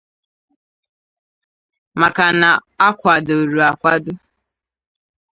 [2.01, 2.49] maka na
[2.87, 4.13] ọ kwadoro akwado.